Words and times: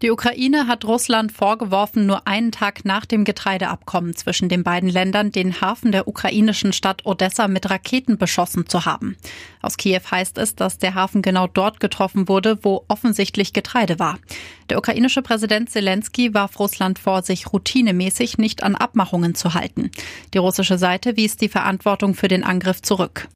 Die 0.00 0.12
Ukraine 0.12 0.68
hat 0.68 0.84
Russland 0.84 1.32
vorgeworfen, 1.32 2.06
nur 2.06 2.28
einen 2.28 2.52
Tag 2.52 2.84
nach 2.84 3.04
dem 3.04 3.24
Getreideabkommen 3.24 4.14
zwischen 4.14 4.48
den 4.48 4.62
beiden 4.62 4.88
Ländern 4.88 5.32
den 5.32 5.60
Hafen 5.60 5.90
der 5.90 6.06
ukrainischen 6.06 6.72
Stadt 6.72 7.04
Odessa 7.04 7.48
mit 7.48 7.68
Raketen 7.68 8.16
beschossen 8.16 8.68
zu 8.68 8.84
haben. 8.84 9.16
Aus 9.60 9.76
Kiew 9.76 10.02
heißt 10.08 10.38
es, 10.38 10.54
dass 10.54 10.78
der 10.78 10.94
Hafen 10.94 11.20
genau 11.20 11.48
dort 11.48 11.80
getroffen 11.80 12.28
wurde, 12.28 12.58
wo 12.62 12.84
offensichtlich 12.86 13.52
Getreide 13.52 13.98
war. 13.98 14.20
Der 14.70 14.78
ukrainische 14.78 15.22
Präsident 15.22 15.68
Zelensky 15.68 16.32
warf 16.32 16.60
Russland 16.60 17.00
vor, 17.00 17.22
sich 17.22 17.52
routinemäßig 17.52 18.38
nicht 18.38 18.62
an 18.62 18.76
Abmachungen 18.76 19.34
zu 19.34 19.54
halten. 19.54 19.90
Die 20.32 20.38
russische 20.38 20.78
Seite 20.78 21.16
wies 21.16 21.36
die 21.36 21.48
Verantwortung 21.48 22.14
für 22.14 22.28
den 22.28 22.44
Angriff 22.44 22.82
zurück. 22.82 23.26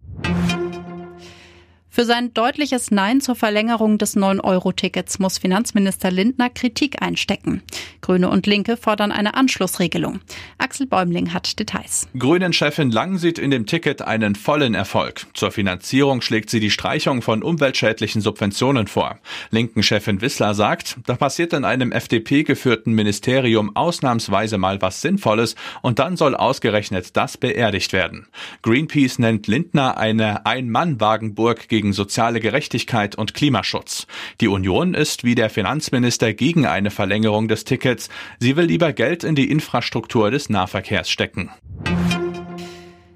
Für 1.95 2.07
sein 2.07 2.33
deutliches 2.33 2.91
Nein 2.91 3.21
zur 3.21 3.35
Verlängerung 3.35 3.99
des 3.99 4.17
9-Euro-Tickets 4.17 5.19
muss 5.19 5.37
Finanzminister 5.37 6.11
Lindner 6.11 6.49
Kritik 6.49 7.03
einstecken. 7.03 7.63
Grüne 8.01 8.31
und 8.31 8.47
Linke 8.47 8.79
fordern 8.79 9.13
eine 9.13 9.35
Anschlussregelung. 9.35 10.21
Axel 10.57 10.87
Bäumling 10.87 11.35
hat 11.35 11.59
Details. 11.61 12.09
Grünen-Chefin 12.19 12.91
Lang 12.91 13.19
sieht 13.19 13.39
in 13.39 13.51
dem 13.51 13.67
Ticket 13.67 14.01
einen 14.01 14.37
vollen 14.37 14.75
Erfolg. 14.75 15.27
Zur 15.35 15.51
Finanzierung 15.51 16.23
schlägt 16.23 16.49
sie 16.49 16.61
die 16.61 16.71
Streichung 16.71 17.21
von 17.21 17.43
umweltschädlichen 17.43 18.23
Subventionen 18.23 18.87
vor. 18.87 19.19
Linken-Chefin 19.51 20.23
Wissler 20.23 20.55
sagt, 20.55 20.97
da 21.05 21.17
passiert 21.17 21.53
in 21.53 21.67
einem 21.67 21.93
FDP-geführten 21.93 22.95
Ministerium 22.95 23.77
ausnahmsweise 23.77 24.57
mal 24.57 24.81
was 24.81 25.03
Sinnvolles 25.03 25.57
und 25.83 25.99
dann 25.99 26.17
soll 26.17 26.35
ausgerechnet 26.37 27.19
das 27.19 27.37
beerdigt 27.37 27.93
werden. 27.93 28.29
Greenpeace 28.63 29.19
nennt 29.19 29.47
Lindner 29.47 29.99
eine 29.99 30.47
Ein-Mann-Wagenburg 30.47 31.69
gegen 31.69 31.82
gegen 31.83 31.93
soziale 31.93 32.39
Gerechtigkeit 32.39 33.17
und 33.17 33.35
Klimaschutz. 33.35 34.07
Die 34.41 34.47
Union 34.47 34.95
ist 34.95 35.25
wie 35.25 35.35
der 35.35 35.51
Finanzminister 35.51 36.33
gegen 36.33 36.65
eine 36.65 36.93
Verlängerung 36.93 37.49
des 37.49 37.65
Tickets. 37.65 38.09
Sie 38.39 38.55
will 38.57 38.67
lieber 38.67 38.93
Geld 38.93 39.25
in 39.25 39.35
die 39.35 39.51
Infrastruktur 39.51 40.31
des 40.31 40.49
Nahverkehrs 40.49 41.11
stecken. 41.11 41.51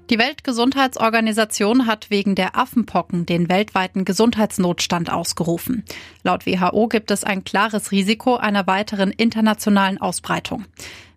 Die 0.09 0.19
Weltgesundheitsorganisation 0.19 1.85
hat 1.85 2.09
wegen 2.09 2.35
der 2.35 2.57
Affenpocken 2.57 3.25
den 3.25 3.47
weltweiten 3.47 4.03
Gesundheitsnotstand 4.03 5.09
ausgerufen. 5.09 5.85
Laut 6.23 6.45
WHO 6.45 6.87
gibt 6.87 7.11
es 7.11 7.23
ein 7.23 7.45
klares 7.45 7.91
Risiko 7.91 8.35
einer 8.35 8.67
weiteren 8.67 9.11
internationalen 9.11 9.97
Ausbreitung. 9.97 10.65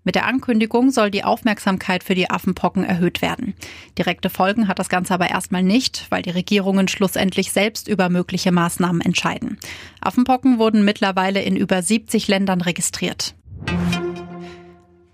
Mit 0.03 0.15
der 0.15 0.27
Ankündigung 0.27 0.91
soll 0.91 1.11
die 1.11 1.25
Aufmerksamkeit 1.25 2.03
für 2.05 2.15
die 2.15 2.31
Affenpocken 2.31 2.84
erhöht 2.84 3.20
werden. 3.20 3.55
Direkte 3.98 4.31
Folgen 4.31 4.67
hat 4.67 4.79
das 4.79 4.89
Ganze 4.89 5.12
aber 5.12 5.29
erstmal 5.29 5.62
nicht, 5.62 6.06
weil 6.09 6.23
die 6.23 6.31
Regierungen 6.31 6.89
schlussendlich 6.89 7.53
selbst 7.53 7.87
über 7.87 8.09
mögliche 8.09 8.51
Maßnahmen 8.51 9.03
entscheiden. 9.03 9.59
Affenpocken 10.01 10.59
wurden 10.59 10.84
mittlerweile 10.84 11.43
in 11.43 11.55
über 11.55 11.83
70 11.83 12.28
Ländern 12.28 12.62
registriert. 12.62 13.34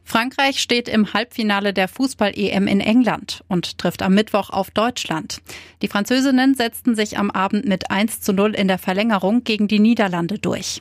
Frankreich 0.05 0.61
steht 0.61 0.89
im 0.89 1.13
Halbfinale 1.13 1.75
der 1.75 1.89
Fußball-EM 1.89 2.69
in 2.69 2.81
England 2.81 3.43
und 3.49 3.79
trifft 3.79 4.03
am 4.03 4.15
Mittwoch 4.15 4.51
auf 4.51 4.71
Deutschland. 4.71 5.43
Die 5.83 5.89
Französinnen 5.89 6.55
setzten 6.55 6.95
sich 6.95 7.19
am 7.19 7.33
Abend 7.33 7.67
mit 7.67 7.91
1 7.91 8.21
zu 8.21 8.33
0 8.33 8.55
in 8.55 8.69
der 8.69 8.79
Verlängerung 8.79 9.43
gegen 9.43 9.67
die 9.67 9.81
Niederlande 9.81 10.39
durch. 10.39 10.81